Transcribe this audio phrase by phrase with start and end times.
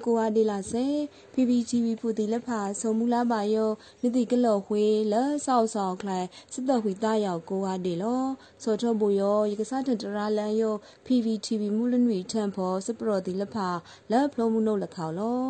[0.00, 0.86] မို့ကိုအားဒီလာစေ
[1.34, 3.70] PPGB ဖူတီလက်ဖာဆုံမူလာပါယော
[4.02, 5.14] နိတိကလော်ဝေးလ
[5.46, 8.22] ဆောက်ဆောက်ခလိုက်စစ်တော်ဝီတာယောက်ကိုအားဒီလော
[8.62, 10.74] စောထုတ်ဘူယောယကစားတတရာလန်ယော
[11.06, 13.68] PPTV မူလနွေထန်ဖို့စပရော်တီလက်ဖာ
[14.10, 15.40] လက်ဖလုံးမှုနှုတ်လက်ခေါလော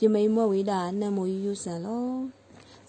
[0.00, 2.39] ယမိန်မော့ဝေးတာနှံမိုးယူဆန်လော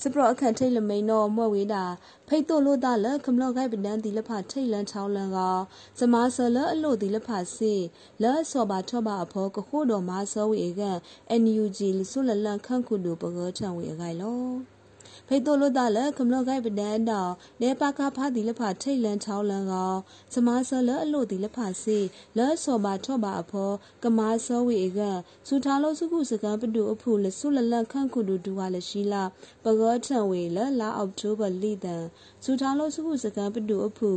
[0.03, 1.83] စပရအခန့်ထိတ်လမိန်တော့မွဲ့ဝေးတာ
[2.27, 5.39] ဖိတ်တို့လို့တာလခမလော့ကိုက်ပဒန်တီလဖထိတ်လန်ချောင်းလန်က
[5.99, 7.73] စမာဆလအလို့တီလဖစီ
[8.23, 10.97] လဲဆောပါထောပါအဖောကခိုးတော်မာဆောဝေကန်
[11.41, 11.79] NUG
[12.11, 14.80] ဆုလလန်ခန့်ခုတို့ပကောချံဝေအခိုင်လော
[15.33, 19.73] ဖိတ်တို့လို့တာလဲခမလော့ကိုက်ပဒန်တော့နေပါကဖားတီလဖထိတ်လန်ချောင်းလန်က
[20.33, 21.99] စမာဆလအလို့တီလဖစီ
[22.37, 23.71] လဲဆောပါထောပါအဖော
[24.03, 29.23] ကမာဆောဝေကန်စူထားလို့စုခုစကန်ပတူအဖူလဆုလလန်ခန့်ခုတို့ဒူဝါလရှိလာ
[29.63, 32.03] ပကောချံဝေလလာအောက်တိုဘာလီတန်
[32.43, 34.11] စူထားလို့စုခုစကန်ပတူအဖူ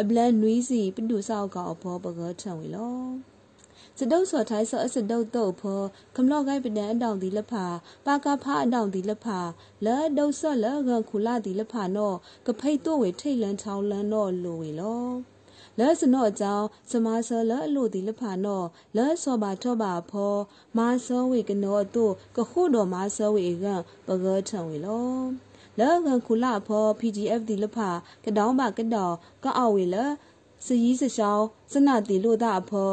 [0.00, 3.37] အပလန်နွီးစီပတူဆောက်ကအဖောပကောချံဝေလော
[4.00, 5.82] စတုပ်စော်ထိုင်းစောအစတုပ်တုပ်ဖော
[6.16, 7.66] ကမလော့ကိုင်းပဒန်အတောင်ဒီလက်ဖာ
[8.06, 9.38] ပါကဖာအတောင်ဒီလက်ဖာ
[9.84, 15.06] လဲဒုတ်ဆော့လဲကခုလာဒီလက်ဖာနော့ကဖိတ်တို့ဝေထိတ်လန်းချောင်းလန်းတော့လိုဝေလော
[15.78, 20.34] လဲစနော့အကြောင်းစမာဆလအလို့ဒီလဖာနော့လဲစောပါထောပါဖော
[20.78, 23.66] မာစောဝေကနောတို့ကခုတော်မာစောဝေက
[24.06, 25.12] ပကောထံဝေလော
[25.78, 27.90] လဲကခုလာဖော PDF ဒီလဖာ
[28.24, 29.96] ကတောင်းပါကတော်ကအောက်ဝေလ
[30.66, 32.92] စရီးစရှောင်းစနတီလို့တာဖော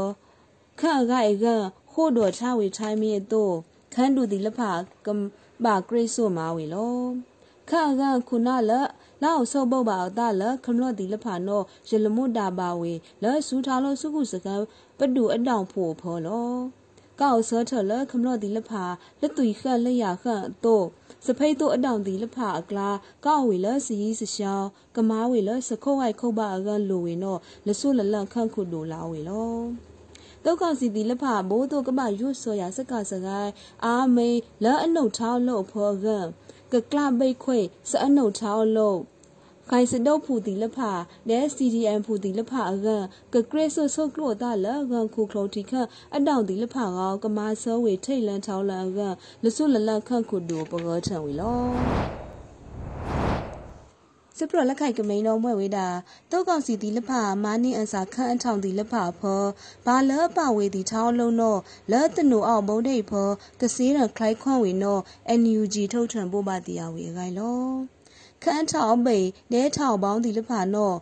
[0.80, 1.46] ခန့်အကဧက
[1.94, 3.56] ဟိုတော်ချဝေထိုင်းမီတို့
[3.94, 4.72] ခန်းတူဒီလဖာ
[5.06, 5.08] က
[5.64, 7.00] ဘာဂရိတ်ဆိုမာဝေလော
[7.70, 8.72] ခန့်အကခုနလ
[9.24, 14.48] လောက်ဆော့ပုတ်ပါတာလခမလို့ဒီလဖာနောရလမွတ်တာပါဝေလောဆူထားလို့စုခုစက
[14.98, 16.52] ပတူအတောင်ဖို့ဖော်လော
[17.22, 18.84] ကောက်စောထလခမလို့ဒီလဖာ
[19.22, 20.86] လက်တူခက်လက်ရခန့်တော့
[21.26, 22.90] စဖိတ်တို့အတောင်ဒီလဖာအကလာ
[23.26, 29.56] ကောက်ဝေလစီစရှောင်းကမားဝေလစခုတ်ဝိုက်ခုတ်ပါအကလိုဝေနောလဆုလလန့်ခန့်ခုလိုလာဝေလော
[30.46, 33.52] တောက်ကောင်စီတီလက်ဖာဘိုးတို့ကမရွတ်ဆော်ရစကစကိုင်း
[33.86, 34.30] အာမေ
[34.64, 36.08] လဲအနှုတ်ထောင်းလို့ဖော်က
[36.72, 39.00] ကကလပိတ်ခွေစအနှုတ်ထောင်းလို့
[39.70, 40.92] ခိုင်စတော့ဖူတီလဖာ
[41.30, 42.88] ဒဲ CDM ဖူတီလဖာအက
[43.34, 45.74] ကကရစ်ဆုဆုကလို့တာလကခုခလုံးတီခ
[46.16, 49.00] အတောင်တီလဖာကောကမာဆောဝေထိတ်လန်ချောင်းလန်က
[49.44, 52.25] လဆုလလခန့်ခုဒူပကောချံဝီလော
[54.40, 55.88] စပရလက်ခိုက်ကမိန်တော်မွဲ့ဝေးတာ
[56.32, 59.44] တောက်ကောင်စီတီလက်ဖာမာနီအန်စာခန့်အထောင်တီလက်ဖာဖော
[59.86, 61.60] ဘာလပဝေတီထောင်းလုံးတော့
[61.92, 63.30] လဲတနူအောင်ဘုံဒိတ်ဖော
[63.62, 65.02] ကစေးရခလိုက်ခွန့်ဝေနော်
[65.42, 67.60] NUG ထုတ်ထံပို့ပါတီယာဝေအခိုင်လော
[68.44, 69.18] ခန်းထောင်ပိ
[69.52, 70.98] နဲထောင်ပေါင်းဒီလဖာနော့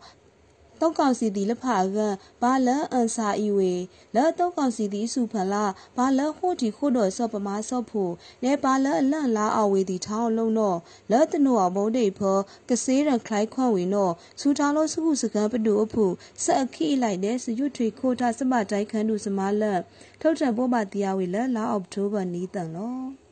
[0.85, 1.97] တောက်ကောင်စီဒီလဖာက
[2.41, 3.73] ဘာလန်အန်စာဤဝေ
[4.15, 5.65] လဲတောက်ကောင်စီဒီစုဖလာ
[5.97, 8.13] ဘာလဟိုတီခိုတော်ဆော့ပမာဆော့ဖို့
[8.43, 10.79] လဲဘာလအလန့်လာအဝေဒီထောင်းလုံးတော့
[11.11, 12.37] လဲတနိုအဘုံဒိဖော
[12.69, 19.81] ကစေးရခလိုက်ခွန်ဝေနော်စူထားလို့စုခုစကန်ပတူအဖို့ဆက်အခီလိုက်တဲ့စရွထွေခိုတာစမတိုက်ခန်းသူစမလန့်
[20.21, 23.22] ထုတ်ထံပိုးပါတရားဝေလဲလာအောက်တိုဘာနီးတန်လော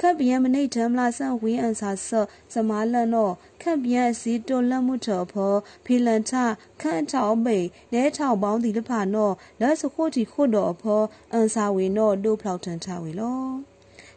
[0.00, 6.34] ခပ်ပြန်မနိတ်ထမလာဆန်ဝင်းအန်စာဆော့စမာလန်တော့ခပ်ပြန်စီတွလတ်မှုထော်ဖောဖီလန်ချ
[6.80, 7.56] ခန့်ချောင်းပိ
[7.92, 13.42] နဲထောက်ပေါင်းဒီလဖာနော်လက်စခိုတီခို့တော်ဖောအန်စာဝေနော်ဒို့ဖောက်ထန်ချဝေလော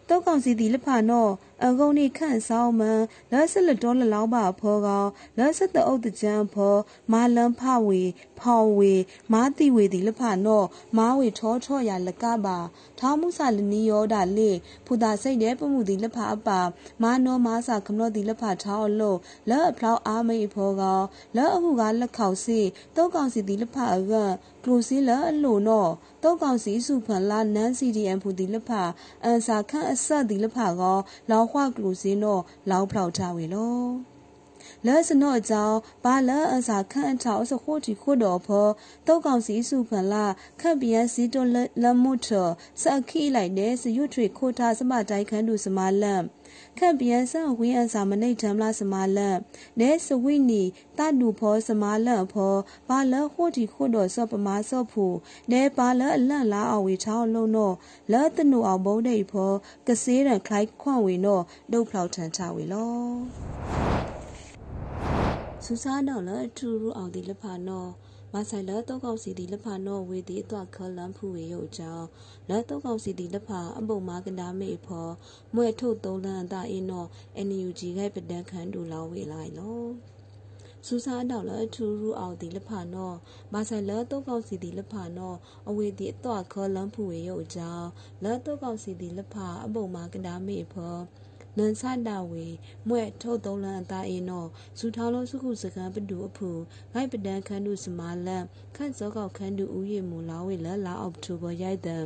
[0.10, 1.32] တောက်ကောင်စီဒီလဖာနော့
[1.66, 3.02] အကုံနီခန့်ဆောင်မန်
[3.32, 6.76] လက်ဆက်လတော်လလောက်ပါဖောကောင်လက်ဆက်တအုပ်တကြံဖော
[7.12, 8.02] မာလန်ဖဝေ
[8.40, 8.94] ဖောင်ဝေ
[9.34, 10.68] မာတိဝေဒီလဖာနော့
[10.98, 12.58] မာဝေထောထောရလကပါ
[13.00, 14.52] ထောင်းမှုစာလနီယောဒါလေ
[14.86, 16.59] ဖူတာစိတ်တဲ့ပမှုဒီလဖာအပါ
[17.03, 19.18] မာနောမာစာကမလို့ဒီလဖာထောင်းအလို့
[19.50, 21.06] လက်အဖလောက်အားမိဖောကောင်
[21.36, 22.59] လက်အခုကလက်ခေါက်စီ
[22.96, 24.14] တောက်ကောင်စီဒီလဖာအက
[24.64, 25.92] ကလိုစီလအလို့နော့
[26.24, 28.81] တောက်ကောင်စီစုဖန်လာနန်းစီဒီအန်ဖူဒီလဖာ
[29.24, 30.97] အန်စာခန့်အဆက်ဒီလဖာကော
[31.29, 34.16] လောင်ခွကလူစင်းတော့လောင်ဖောက်ထားဝေလော
[34.85, 38.67] လဲစနော့အကြောင်းဘာလဲအစာခန့်အထောက်စခိုတီခိုတော်ဖော
[39.08, 40.25] တောက်ကောင်စီစုဖန်လာ
[40.61, 41.41] ခန့်ပြန်စီတွ
[41.84, 42.28] လမှုထ
[42.81, 46.23] စအခီလိုက်တဲ့စရွထွေခိုထားစမတိုင်းခန်းသူစမလန့်
[46.78, 49.37] ခန့်ပြန်ဆန်ဝင်းအစာမနိတ်ထမ်လာစမလန့်
[49.79, 50.64] နဲစဝိနီ
[50.97, 52.55] တနုဖောစမလန့်ဖော
[52.87, 55.05] ဘာလဲဟိုတီခိုတော်စောပမာစောဖူ
[55.52, 57.75] နဲဘာလဲအလန့်လာအဝေချောင်းလုံးတော့
[58.11, 59.52] လဲတနုအောင်ဘုံဒိတ်ဖော
[59.87, 64.16] ကစေးရန်ခိုက်ခွန့်ဝေတော့ဒုတ်ဖောက်ထန်ချဝေလော
[65.69, 67.91] စူစားတော့လဲထူရူအောင်ဒီလဖာနော်
[68.34, 72.08] မဆိုင်လတော့ကောက်စီဒီလဖာနော်ဝေဒီတော့ခလန်ဖူဝေရုပ်ကြောင့်
[72.49, 75.08] လက်တော့ကောက်စီဒီလဖာအပုံမာကဒါမေဖော
[75.55, 77.08] မွဲထုတ်သုံးလန်တာအင်းနော်
[77.47, 79.84] NUG ကပဒန်ခန်ဒူလောဝေလိုက်လော
[80.87, 83.16] စူစာတော့လထူရူအောင်ဒီလဖာနော်
[83.53, 85.37] မဆိုင်လတော့ကောက်စီဒီလဖာနော်
[85.70, 87.87] အဝေဒီတော့ခလန်ဖူဝေရုပ်ကြောင့်
[88.23, 90.97] လက်တော့ကောက်စီဒီလဖာအပုံမာကဒါမေဖော
[91.58, 92.46] နန်ဆတာဝေ
[92.88, 96.50] မွဲ့ထုတ်သုံးလန်အတာအင်းနော်ဇူထောင်းလုံးစုခုစကံပတူအဖူ
[96.94, 98.44] ဂိုက်ပဒန်ခန်းတုစမာလန်
[98.76, 102.04] ခန့်စောကောက်ခန်းတုဦးရမူလာဝေလလာအောက်တိုဘာရိုက်တဲ့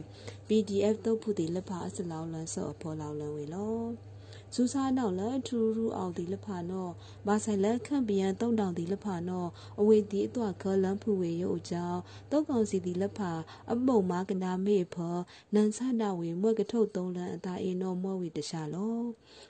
[0.48, 4.11] PDF တုတ်ဖူတီလက်ဖာအစလောင်းလန်ဆော့ဖော်လောင်းလန်ဝေလော
[4.56, 6.88] ဇူစာနောက်လထူရူအောင်ဒီလဖာနော
[7.28, 9.46] ဘာဆိုင်လခန့်ပယံတုံတောင်ဒီလဖာနော
[9.80, 12.00] အဝေဒီအတော့ခေါ်လန်ဖူဝေရုပ်ကြောင့်
[12.32, 13.32] တုတ်ကောင်စီဒီလဖာ
[13.72, 15.18] အပုံမာကနာမေဖော
[15.54, 19.00] နန်ဆာဒဝေမွက်ကထုတ်သုံးလန်အတာအေနောမောဝေတခြားလော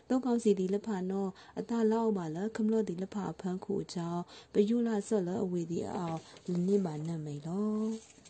[0.10, 1.28] တုတ်ကောင်စီဒီလဖာနော
[1.60, 4.22] အတာလောက်ပါလခမလို့ဒီလဖာဖန်းခုအကြောင်း
[4.54, 6.18] ဘယုလာဆော့လအဝေဒီအောင်
[6.52, 8.21] လနစ်ပါနတ်မိန်လော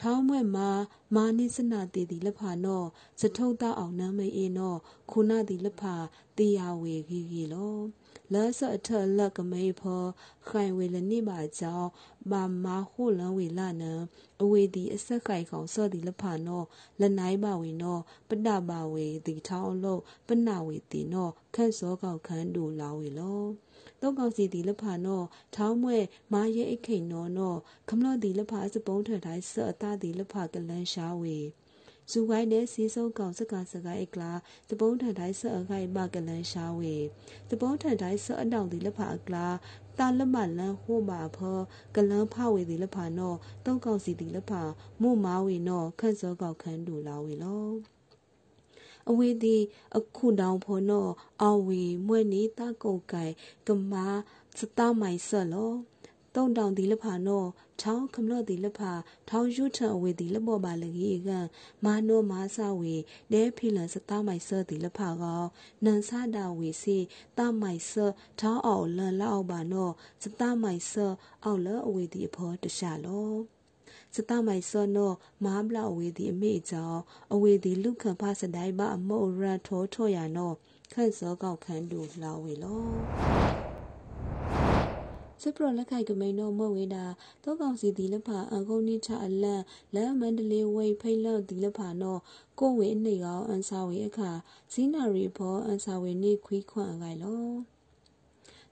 [0.00, 0.68] ထောင်းမွဲ့မှာ
[1.14, 2.84] မာနိစနာတေဒီလဖာနော
[3.20, 4.74] စထုံတောက်အောင်နမ်းမေအေနော
[5.10, 5.94] ခုနာဒီလဖာ
[6.38, 7.78] တေယာဝေဂီဂီလော
[8.32, 8.88] လာဆအထ
[9.18, 10.04] လက်ကမေဖော
[10.48, 11.88] ခိုင်ဝေလနိပါကြောင့်
[12.30, 13.92] ဘာမာဟုလန်ဝေလာနံ
[14.42, 16.62] အဝေဒီအဆက်ခိုင်ကောင်စော့ဒီလဖာနော
[17.00, 17.98] လနိုင်ပါဝေနော
[18.28, 23.42] ပတပါဝေဒီထောင်းလို့ပနဝေတီနောခန့်စောကောက်ခန်းတူလာဝေလော
[24.00, 25.22] တောက်ကောင်စီဒီလဖာနော
[25.54, 25.98] ထောင်းမွဲ
[26.32, 27.54] မာရဲအိခိန်နောနော
[27.88, 31.38] ခမလော့ဒီလဖာစပုံးထတိုင်းဆော့အတာဒီလဖာကလန်ရှာဝေ
[32.10, 34.32] ဇူဝိုင်းနဲ့စီစုံကောင်စကားစကားအိကလာ
[34.68, 36.96] စပုံးထန်တိုင်းဆော့အခိုင်မကလန်ရှာဝေ
[37.50, 39.46] စပုံးထန်တိုင်းဆော့အတောင်ဒီလဖာအကလာ
[39.98, 41.58] တာလမလန်ဟိုမာဖော
[41.96, 44.62] ကလန်ဖဝေဒီလဖာနောတောက်ကောင်စီဒီလဖာ
[45.02, 47.99] မို့မာဝေနောခန့်စောကောက်ခန်းတူလာဝေလော
[49.10, 49.62] အဝေသည်
[49.96, 51.08] အခုတောင်ဖော်နော
[51.44, 53.32] အဝေမွဲ့နေတာကုတ်ကိုင်
[53.66, 54.06] ကမာ
[54.58, 55.72] စတမိုင်ဆော့လော
[56.36, 57.44] တုံတောင်ဒီလဖာနော
[57.80, 58.92] ထောင်းခမလော့ဒီလဖာ
[59.28, 61.30] ထောင်းယူထအဝေဒီလဘောပါလကြီးက
[61.84, 62.94] မာနောမာဆဝေ
[63.32, 65.42] နဲဖီလန်စတမိုင်ဆော့ဒီလဖာကော
[65.84, 66.98] နန်ဆာဒဝေစီ
[67.38, 69.90] တမိုင်ဆော့ထောင်းအောင်လန်လောက်ပါနော
[70.22, 71.14] စတမိုင်ဆော့
[71.44, 73.59] အောက်လအဝေဒီအဖောတခြားလော
[74.14, 75.12] စတမိုင်စောနော
[75.44, 77.00] မာဘလအဝေဒီအမေကြောင့်
[77.32, 80.52] အဝေဒီလူခံဖစတိုင်ဘအမောရထောထောရနော
[80.92, 82.80] ခန့်စောကောက်ခန်းတူလာဝေလော
[85.42, 87.04] စပရလက်ခိုက်ကမိန်တော့မဝေတာ
[87.44, 89.62] တောကောင်စီဒီလက်ဖာအကုန်းနိချအလန့်
[89.94, 92.20] လက်မန္တလေးဝိဖိတ်လောက်ဒီလက်ဖာနော်
[92.58, 94.30] ကိုဝေအနေကောင်အန်စာဝေအခါ
[94.72, 97.44] ဇီနာရီဘောအန်စာဝေနေခွီးခွန့်အခိုင်လော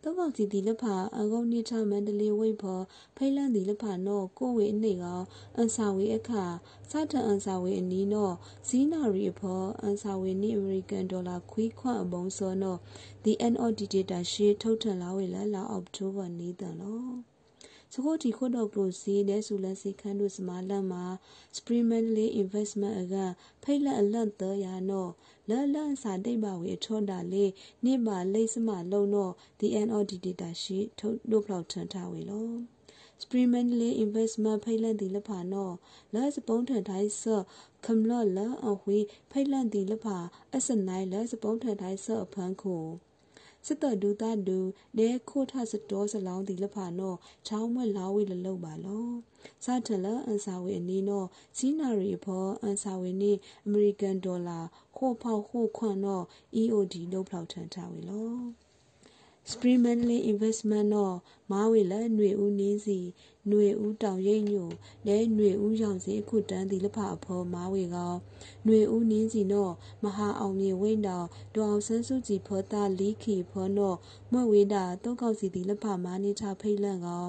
[0.08, 2.80] တောကောင်စီဒီလက်ဖာအကုန်းနိချမန္တလေးဝိဘော
[3.16, 5.24] ဖိတ်လန့်ဒီလက်ဖာနော်ကိုဝေအနေကောင်
[5.56, 6.44] အန်စာဝေအခါ
[6.90, 8.34] စတန်အန်စာဝေအနီးနော်
[8.68, 12.78] ဇီနာရီဘောအန်စာဝေနေအမေရိကန်ဒေါ်လာခွီးခွန့်အပုံစောနော်
[13.24, 17.08] the NOD data ရှေးထုတ်ထန်လာဝေလာလာအောက်တိုဘာနေတန်လော
[17.92, 21.04] စကိုတီခိုတော့ကလိုစီတဲ့ဆူလန်စီခန်းတို့စမာလန်မှာ
[21.56, 23.14] Spreemanly Investment အက
[23.62, 25.10] ဖိတ်လက်အလန့်တရာနော်
[25.48, 27.44] လလန်စာတိတ်ပါဝေထောတာလေ
[27.84, 32.50] နိပါလိစမလုံနော် the NOD data ရှေးထုတ်တို့ဖလောက်ထန်ထားဝေလော
[33.22, 35.74] Spreemanly Investment ဖိတ်လက်ဒီလဖာနော်
[36.14, 37.44] လာစပုံးထန်တိုင်းဆော့
[37.84, 40.18] ခမလော့လာအဝေးဖိတ်လက်ဒီလဖာ
[40.54, 42.84] အစနိုင်လာစပုံးထန်တိုင်းဆော့အဖန်းကို
[43.68, 44.58] စစ်တော်ဒူတာဒူ
[44.98, 47.14] နဲခိုထစတော်စလောင်းဒီလဖာနော
[47.46, 49.08] ချောင်းမွဲလာဝေလလုတ်ပါလော
[49.64, 51.24] စာထလအန်စာဝေအနီနော
[51.56, 53.32] စီနာရီဖောအန်စာဝေနေ
[53.66, 54.60] အမေရိကန်ဒေါ်လာ
[54.96, 56.20] ခိုဖောက်ခိုခွန်နော
[56.60, 58.67] EOD လုတ်ဖောက်ထန်ထားဝေလော
[59.51, 61.15] Spreemanly Investment တော့
[61.51, 62.99] မားဝေလຫນွေဦးနင်းစီ
[63.47, 64.69] ຫນွေဦးတောင်ရိပ်ညို
[65.07, 69.73] လဲຫນွေဦးရောင်စီအခုတန်းဒီလဖအဖော်မားဝေကောຫນွေဦးနင်းစီတော့
[70.03, 73.97] မဟာအောင်မြေဝိန်တော်ဒေါအောင်ဆန်းစုကြည်ဖောတာလီခီဖောတော့
[74.31, 77.27] မွဲ့ဝေးတာတုတ်ကောက်စီဒီလဖမားနေချဖိတ်လန့်ကောຫ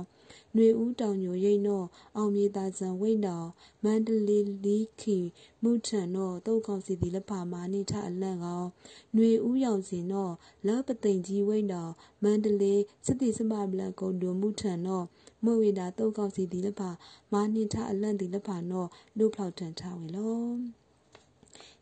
[0.56, 3.48] နွေဦးတောင်ညိုရိတ်နော့အောင်မြေသာဇံဝိတ်တောင်
[3.84, 5.25] မန္တလေးလီခင်
[5.63, 8.68] မုထန်နော့တုတ်ကောင်စီတီလက်ပါမာနိထအလန့်ကောင်
[9.15, 10.34] နွေဦးရောင်စင်နော့
[10.68, 11.91] လပသိန်ကြီးဝိတ်တောင်
[12.24, 15.06] မန္တလေးစစ်တီစမဘလန်ကုံတွမုထန်နော့
[15.44, 16.89] မွေဝေတာတုတ်ကောင်စီတီလက်ပါ
[17.34, 20.88] မာနိထအလန့်တီလက်ပါနော့လူဖောက်ထန်ထားဝေလော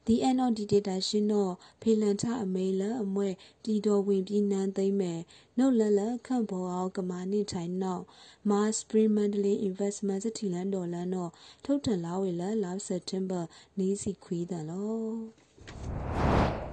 [0.07, 3.29] the NOD data ရှင်တော့ဖေလန်ထအမေလအမွဲ
[3.63, 5.21] တီတော်ဝင်ပြီးနန်းသိမ့်မယ်
[5.57, 8.03] နှုတ်လလခန့်ဘောအောင်ကမာနိထိုင်နောက်
[8.49, 11.31] Mars Spring Mandalay Investment စတီလန်ဒေါ်လန်တော့
[11.65, 13.43] ထုတ်ထန်လာဝေလလာ September
[13.77, 16.66] နီးစီခွီးတယ်လော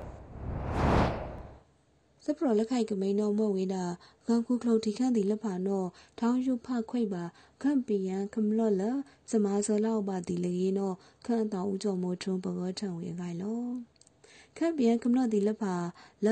[2.26, 3.84] စပရလက်ခိုက်ကမိန်တော်မဝေးတာ
[4.26, 5.84] ဂန်ကူကလုတ်တီခန့်တီလက်ဖာနော
[6.18, 7.24] ထောင်းယူဖခွိပါ
[7.62, 8.82] ခန့်ပီယန်ခမလော့လ
[9.30, 10.92] စမာဇလောက်ပါတီလေနော
[11.26, 13.64] ခန့်တောင်ဦးကျော်မိုးထွန်းဘဂောထံဝေခိုင်လော
[14.56, 15.74] ခန့်ပီယန်ခမလော့တီလက်ဖာ
[16.26, 16.28] လ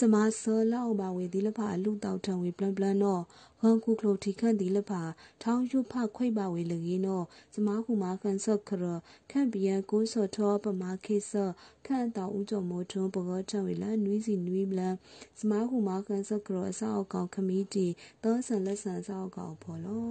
[0.00, 3.20] စမာဆောလောက်ပါဝေဒီလဖာလူတောက်ထံဝေပလန်ပလန်နော
[3.60, 5.02] ဟန်ကူကလိုတီခန့်ဒီလဖာ
[5.42, 7.22] ထောင်းယူဖခွိပါဝေလေကြီးနော
[7.54, 8.84] စမာခုမာခန်ဆော့ခရ
[9.30, 11.52] ခန့်ပီယန်ကိုဆော့ထောပမာခေဆော့
[11.86, 14.94] ခန့်တောင်ဦးကျော်မိုးထွန်းပကောထံဝေလနွီးစီနွီးပလန်
[15.40, 17.86] စမာခုမာခန်ဆော့ခရအဆောက်ကောင်ခမီတီ
[18.22, 20.10] သောဆန်လက်ဆန်ဆောက်ကောင်ဖော်လော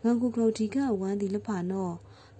[0.00, 1.90] ဟန်ကူကလိုတီခန့်ဝမ်ဒီလဖာနော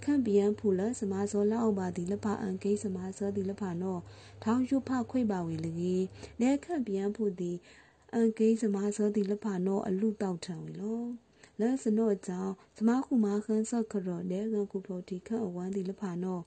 [0.05, 4.00] ခန့်ပြန်ဖူလစမာစောလောက်ပါဒီလဖအန်ကိစမာစောဒီလဖနော်
[4.45, 5.73] ထောင်းရုဖခွိပါဝေလေ
[6.40, 7.52] နဲခန့်ပြန်ဖူဒီ
[8.14, 11.02] အန်ကိစမာစောဒီလဖနော်အလူတောက်ထံဝေလော
[11.61, 16.43] လဲစနော့ကြောင့်စမခုမခန်းဆော့ခရောနဲကကုပလိုတီခန့်အဝမ်းဒီလဖနော်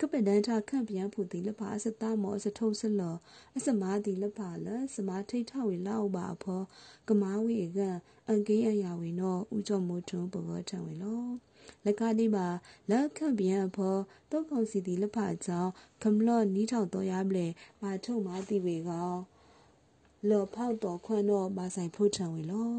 [0.00, 3.16] ကပဒန်ထခန့်ပြန်ဖူတီလဖအစတမောအစထုံးစလော
[3.56, 6.62] အစမာတီလဖလစမာထိတ်ထဝေလောက်ပါအဖော
[7.08, 7.80] ကမာဝေက
[8.28, 11.24] အန်ကိအရာဝေနော်ဥကြောမိုးထုံဘောထံဝေလော
[11.84, 12.46] လက်ကတိပါ
[12.90, 13.96] လက်ခန့်ပြန်အဖော
[14.30, 15.70] တုတ်ကောင်စီတီလဖကြောင့်
[16.02, 17.46] ကမလော့နီးထောက်တော်ရပလေ
[17.82, 19.12] မာထုံမာတီဝေကော
[20.28, 22.72] လောဖောက်တော်ခွန်းတော့မဆိုင်ဖို့ထံဝေလော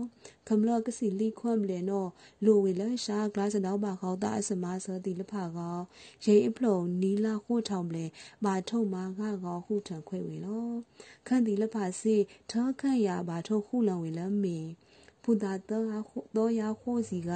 [0.48, 2.10] ကမလော့ကစီလီခွန်းမလဲနော်
[2.46, 5.78] လိုဝေလရှာဂလာစနောက်ပါခေါတာအစမဆောတီလဖကော
[6.26, 8.06] ရေအဖလုံနီလာခို့ထောင်မလဲ
[8.46, 10.70] မာထုံမာကကောဟုထံခွဲဝေလော
[11.28, 12.16] ခန့်တီလဖစီ
[12.52, 14.60] ထောခန့်ရပါထုံခုလံဝေလမီ
[15.24, 15.86] ဖူတာတော့
[16.38, 17.32] တော့ရခိုးစီက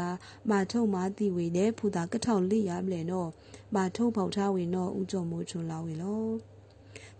[0.50, 3.30] မာထုံမာတီဝေနဲ့ဖူတာကထောင်လိရမလဲနော်
[3.76, 6.55] မာထုံပေါထားဝေနော်ဥကြုံမိုးချုံလာဝေလော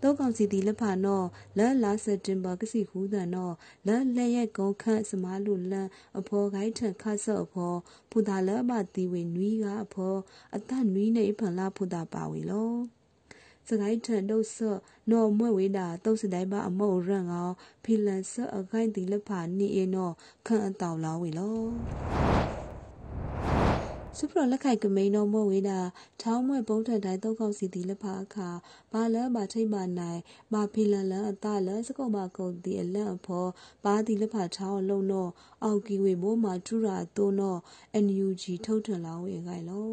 [0.02, 1.26] တောကောင်စီတီလက်ဖာနော်
[1.58, 3.54] လက်လာစတင်ဘာကစီခူးတန်နော်
[3.86, 5.88] လက်လက်ရဲ့ကုန်းခန့်စမားလူလန်
[6.18, 7.78] အဖော်ခိုင်းထန်ခတ်ဆော့အဖော်
[8.10, 10.18] ဖူတာလက်ပါတီဝေနွီးကအဖော်
[10.56, 12.72] အသက်နွီးနေဖန်လာဖူတာပါဝေလော
[13.68, 14.78] စကိုင်းထန်တော့ဆော့
[15.10, 20.14] နော်မွဲ့ဝေးတာတုတ်စတိုင်းပါအမော့ရန်ကောင်ဖီလန်ဆော့အခိုင်တီလက်ဖာနီအေနော်
[20.46, 22.45] ခန့်အတောင်လာဝေလော
[24.20, 25.78] စုပရလက်ခိုက်ကမိန်တော်မဝေးတာ
[26.22, 28.48] ထောင်းမွဲ့ပုံးထန်တိုင်းတုတ်ကောက်စီတီလက်ဖာအခါ
[28.92, 30.20] ဘာလန်ဘာထိတ်မနိုင်
[30.52, 33.50] ဘာဖီလန်လန်အတလန်စကုံမကုံတီအလန့်အဖော်
[33.84, 35.30] ဘာတီလက်ဖာထောင်းလုံးတော့
[35.64, 37.60] အောက်ကီဝေမိုးမှာထူရာတိုးတော့
[38.04, 39.90] NUG ထုတ်ထန်လောင်းဝေခိုင်လော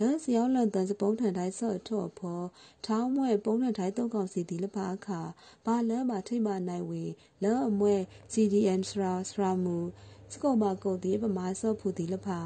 [0.00, 2.46] လန်စယောင်းလန်တန်စပုံးထန်တိုင်းဆော့ထော့ဖော်
[2.86, 5.20] ထောင်းမွဲ့ပုံးထန်တိုင်းတုတ်ကောက်စီတီလက်ဖာအခါ
[5.66, 7.04] ဘာလန်ဘာထိတ်မနိုင်ဝေ
[7.42, 8.00] လန်အမွဲ့
[8.32, 9.78] CDN စရာစရာမူ
[10.32, 12.38] စကောမကုတ်ဒီပမာဆော့ဖူတီလဖာ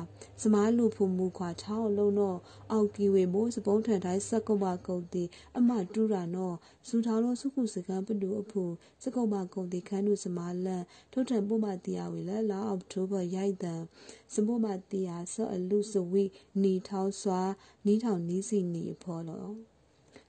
[0.43, 2.39] စမားလူဖူမူခွာချောင်းလုံးတော့
[2.73, 5.25] အောက်ကီဝေမိုးစပုံးထန်တိုင်းစကောမကုတ်ဒီ
[5.59, 6.57] အမတူရာနော်
[6.89, 8.65] စူထောင်းလုံးစုခုစကံပတူအဖူ
[9.03, 13.83] စကောမကုတ်ဒီခန်းနုစမားလန်ထုတ်ထန်ပို့မတီယာဝေလဲလာအောက်တိုဘာရိုက်တန်
[14.35, 16.25] စပို့မတီယာဆော့အလူစဝီ
[16.63, 17.41] နီထောင်းစွာ
[17.87, 19.49] နီးထောင်နီးစီနီဖော်လော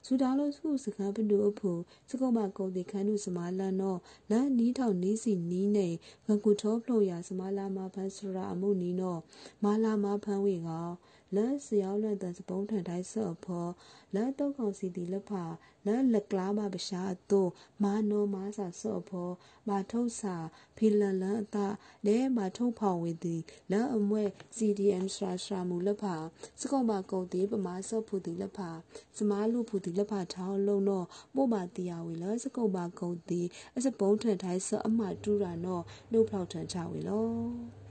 [0.05, 1.79] စူဒါလိုစုစကားပတူအဖို့
[2.09, 3.99] စကောမကုံဒီခန်းနုစမာလန်တော့
[4.31, 5.87] လန်နီးထောင်နီးစီနီးနေ
[6.27, 9.19] ငကူထောဖလို့ရစမာလာမဖန်စရာအမှုနီးတော့
[9.63, 10.89] မာလာမဖန်ဝေကော
[11.35, 13.71] လက်စရောက်လက်တန်စပုံးထန်တိုင်းဆော့ဖော်
[14.15, 15.43] လက်တော့ကောင်စီတီလက်ဖာ
[15.87, 17.51] လက်လက်ကလားမပရှာတော့
[17.83, 19.33] မာနောမာစာဆော့ဖော်
[19.67, 20.35] မာထုတ်စာ
[20.77, 21.67] ဖီလန်လန်အတာ
[22.05, 23.35] နဲမာထုတ်ဖောင်ဝေတီ
[23.71, 24.23] လက်အမွဲ
[24.57, 26.15] CDM ရှာရှာမူလက်ဖာ
[26.59, 28.69] စကောမကုံတီပမာဆော့ဖူတီလက်ဖာ
[29.17, 31.05] စမားလူဖူတီလက်ဖာထောင်းလုံးတော့
[31.35, 33.41] ပို့မာတီယာဝေလစကောမကုံတီ
[33.77, 37.88] အစပုံးထန်တိုင်းဆော့အမတူရာနော်နှုတ်ဖောက်ထန်ချဝေလော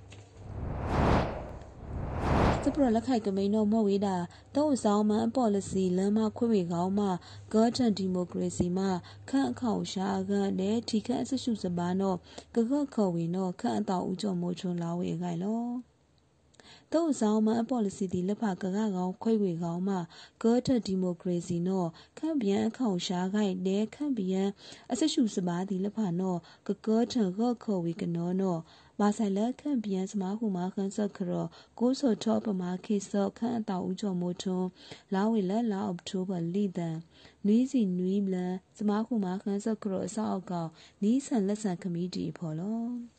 [2.65, 4.17] စပရလက်ခိုက်ကမိန်တော့မော့ဝေးတာ
[4.57, 7.07] တောက်ဆောင်မန်ပေါ်လစီလမ်းမခွေဝေကောင်းမှ
[7.53, 8.87] ဂေါ်တန်ဒီမိုကရေစီမှ
[9.29, 12.17] ခန့်အခေါင်ရှာကန်နဲ့ထီခန့်အဆရှုစပါတော့
[12.55, 15.63] ကကော့ခေါ်ဝေတော့ခန့်အတောက်ဦးကျော်မိုးချုံလာဝေခိုင်လော
[16.93, 19.97] တောက်ဆောင်မန်ပေါ်လစီဒီလက်ဖကကကောင်ခွေဝေကောင်းမှ
[20.43, 21.89] ဂေါ်တန်ဒီမိုကရေစီတော့
[22.19, 24.49] ခန့်ပြန်အခေါင်ရှာခိုင်နဲ့ခန့်ပြန်
[24.93, 26.39] အဆရှုစပါဒီလက်ဖတော့
[26.69, 28.61] ကကော့တန်ကော့ခေါ်ဝေကနောတော့
[29.01, 31.47] မာဆိုင်လက်ခန့်ပြန်စမဟုမာခန်းဆော့ခရော
[31.79, 34.69] ကိုဆိုထောပမာခေဆော့ခန့်အတောက်ဦးကျော်မိုးထွန်း
[35.15, 36.97] လာဝေလက်လာအောက်တိုဘာလီဒန်
[37.47, 40.71] နွီးစီနွီးဘလန်စမဟုမာခန်းဆော့ခရောအဆောက်အကောင်
[41.03, 43.18] နီးဆန်လက်ဆန်ခမီတီဖော်လော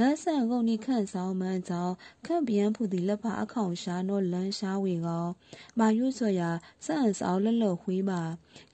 [0.00, 1.94] လက်ဆန်ကုန်နီခန့်ဆောင်မှန်ကြောင့်
[2.26, 5.26] ခန့်ပြန်ဖူသည်လက်ဖအခေါင်ရှာနောလန်းရှားဝေကော
[5.78, 6.50] မာယုဆိုရာ
[6.86, 8.22] စန့်ဆောင်လက်လော်ခွေးပါ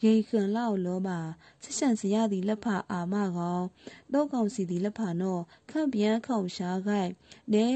[0.05, 1.19] ရိခန်လောက်လောပါ
[1.63, 3.61] ဆရှန်စရသည်လက်ဖအာမကော
[4.13, 5.39] တော့ကောင်စီသည်လက်ဖနော
[5.71, 7.11] ခန့်ပြန်ခေါင်ရှားခိုင်
[7.53, 7.67] နဲ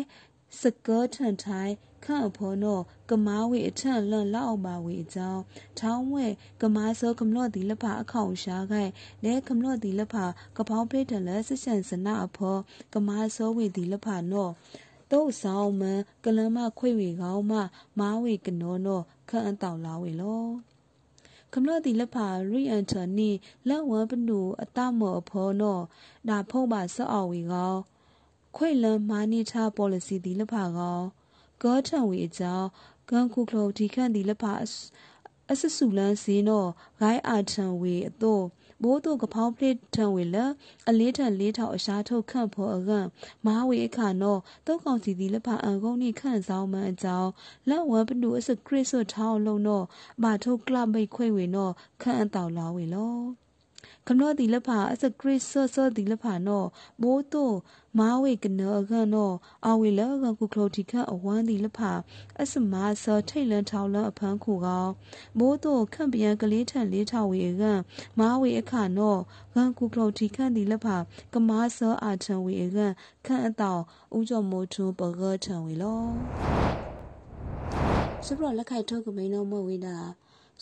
[0.60, 1.72] စကောထန်ထိုင်
[2.04, 5.42] ခန့်အဖော်နောကမားဝေအထန့်လွန်လောက်ပါဝေအကြောင်း
[5.78, 6.26] ထောင်းဝဲ
[6.60, 8.90] ကမားစောကမလော့ဒီလက်ဖအခေါင်ရှားခိုင်
[9.24, 10.16] လဲကမလော့ဒီလက်ဖ
[10.56, 12.60] ကပောင်းပိတလဲဆရှန်စနာအဖော်
[12.94, 14.48] ကမားစောဝေဒီလက်ဖနော
[15.10, 17.52] တုတ်ဆောင်မန်ကလမခွေဝေကောင်းမ
[17.98, 20.44] မားဝေကနောနောခန့်အတောင်လာဝေလော
[21.54, 23.30] ကမ္လတိလက်ဖာရီအန်တနီ
[23.68, 25.78] လက်ဝပနူအတမောအဖောနော
[26.28, 27.74] ဒါဖုံးပါဆော့အောင်ဝေကော
[28.56, 31.00] ခွေလန်မာနီချာ policy ဒီလက်ဖာကော
[31.62, 32.68] ကောထံဝေအကြောင်း
[33.10, 34.52] ကန်ခုကလိုဒီခန့်ဒီလက်ဖာ
[35.52, 36.66] အဆဆူလန်စီနော
[37.00, 38.44] ဂိုင်းအာထံဝေအတော့
[38.82, 40.36] ဘိုးတို့ကဖောင်းပလစ်ထံဝေလ
[40.88, 43.06] အလေးထံလေးထောက်အရှားထုတ်ခန့်ဖော်အကန့်
[43.46, 47.30] မာဝေအခါနောတုတ်ကောင်စီဒီလက်ဖာအန်ကုန်းနိခန့်ဆောင်မှန်အကြောင်း
[47.68, 49.82] လက်ဝမ်ပနူအစခရစ်ဆွထောင်းလုံးနော
[50.22, 51.70] ဘာထုတ်ကလပ်မိတ်ခွေဝေနော
[52.02, 53.47] ခန့်အတောက်လာဝေလော
[54.08, 56.64] ခနောဒီလဖာအစခရစ်ဆောဆောဒီလဖာနော
[57.02, 57.50] ဘိုးတို
[57.98, 59.32] မာဝေကနောကနော
[59.66, 61.92] အဝေလကကုခလိုတီခအဝမ်းဒီလဖာ
[62.42, 64.86] အစမာဆောထိတ်လန်ထောင်းလအဖန်းခုကော
[65.38, 67.62] ဘိုးတိုခန့်ပြန်ကလေးထန်လေးထောင်ဝေက
[68.18, 69.16] မာဝေအခါနော
[69.54, 70.96] ဂန်ကုခလိုတီခန့်ဒီလဖာ
[71.34, 72.78] ကမာဆောအာထံဝေက
[73.26, 73.78] ခန့်အတော
[74.16, 76.02] ဥကြောမိုထုပဂထံဝေလော
[78.26, 79.96] စပရလက်ခိုက်ထုတ်ကမိန်နောမဝေတာ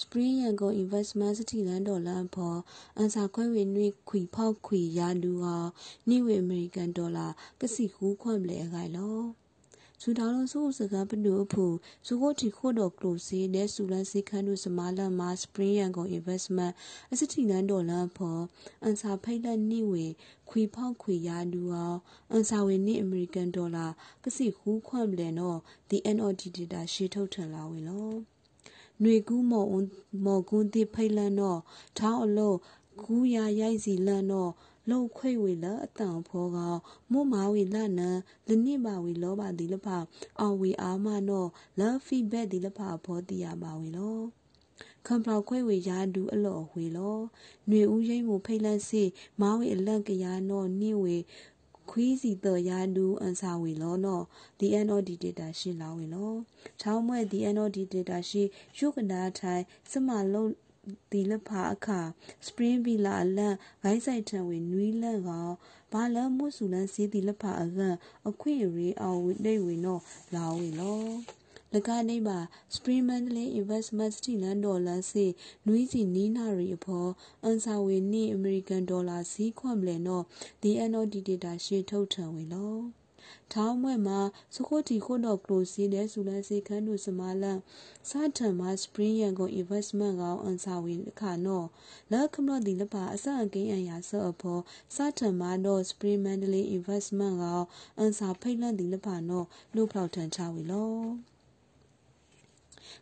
[0.03, 2.59] Spring Yangon Investment စတိလန်ဒေါ်လာဖော်
[2.97, 5.57] အန်စာခွဲဝေနွေခွီဖောက်ခွီရာလူဟာ
[6.09, 7.26] နိဝေအမေရိကန်ဒေါ်လာ
[7.61, 9.19] ကစီကူခွန့်လေခိုင်လော
[10.03, 11.67] ဇူတောင်လုံးစုစကားပနုအဖူ
[12.07, 16.73] ဇူကိုတီခိုတော်ကလိုစီနဲ့ဆူလန်စီခန်းတို့စမာလန်မှာ Spring Yangon Investment
[17.12, 18.43] အစတိလန်ဒေါ်လာဖော်
[18.83, 20.07] အန်စာဖိတ်လက်နိဝေ
[20.50, 21.85] ခွီဖောက်ခွီရာလူဟာ
[22.31, 23.87] အန်စာဝေနိအမေရိကန်ဒေါ်လာ
[24.25, 28.36] ကစီကူခွန့်လေနော် the NOD data ရှေထုတ်ထန်လာဝေလော
[29.01, 29.70] ຫນွေကူးမော်
[30.25, 31.60] မော်ကွန်းတိဖိတ်လန်တော့
[31.98, 32.58] ထောင်းအလို့
[33.03, 34.51] ကူးရရိုက်စီလန်တော့
[34.89, 36.58] လုံခွေဝေလအတန်ဖောက
[37.12, 38.10] မောမာဝေလနံ
[38.48, 39.88] လနိပါဝေလောပါဒီလဖ
[40.39, 41.46] အော်ဝေအာမနော
[41.80, 44.20] လဖီဘက်ဒီလဖဘောတီယာပါဝေလော
[45.06, 47.18] ခံပေါခွဲဝေရာဒူအလော်ဝေလော
[47.68, 49.03] ຫນွေဦးရိမ့်မှုဖိတ်လန့်စီ
[49.41, 51.18] မာဝေအလန့်ကရနောနိဝေ
[51.90, 54.21] ခွီးစီတရာဒူအန်စာဝီလောနော
[54.59, 56.33] DNOD data ရှိလာဝီလော
[56.81, 58.43] ချောင်းမွဲ DNOD data ရှိ
[58.78, 60.50] ယုကနာထိုင်စမလုံး
[61.11, 62.00] ဒီလဖာအခါ
[62.47, 65.52] spring villa အလန့်ဂိုင်းဆိုင်ထံဝေနွီးလန့်ကောင်
[65.93, 67.95] ဘာလမှုစုလန်းစီဒီလဖာအကန်
[68.28, 69.99] အခွင့်ရေအောင်ဝိနေဝေနော
[70.35, 71.00] လာဝေလော
[71.36, 71.36] လ
[71.88, 72.38] ကနေပါ
[72.75, 75.26] Spring Mandalay Investment တီလန်ဒေါ်လာစီ
[75.66, 77.11] နွီးစီနီနာရီအဖော်
[77.44, 80.25] အန်ဆာဝေနီအမေရိကန်ဒေါ်လာစီခွန်မလဲနော်
[80.62, 82.76] DNOD data ရှေထုတ်ထံဝေလော
[83.52, 84.20] ထောင်းမွဲ့မှာ
[84.54, 87.58] စခိုတီခုတော့ကလိုစီတဲ့ဆူလန်စီခန်းတို့စမလန်
[88.11, 91.66] စာထံမှာ Spring Yangon Investment ကောင်အန်ဆာဝေခါနော်
[92.12, 94.62] လက်ခမလို့ဒီလပါအစအကိန်းအရာဆော့အဖော်
[94.94, 97.66] စာထံမှာတော့ Spring Mandalay Investment ကောင်
[97.98, 101.36] အန်ဆာဖိတ်လန့်ဒီလပါနော်လူဖောက်ထန်ချဝေလော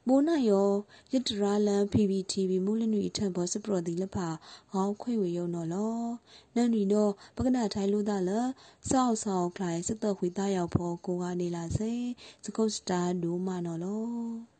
[0.07, 0.69] မိုးနယော
[1.13, 4.29] ယတရာလန် PPTV မူလနွေထံဘောစပရဒီလဖာ
[4.73, 5.99] ဟောခွေဝေယုံနော်လော
[6.55, 8.31] နန်ရီနောပကနာထိုင်လို့တာလ
[8.91, 11.93] စောက်ဆောင်ခလိုက်စတခွေသားရောက်ဖို့ကိုကနေလာစေ
[12.45, 14.54] စကုတ်စတာဒူမနော်လော